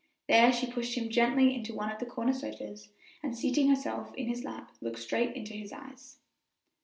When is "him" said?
0.97-1.11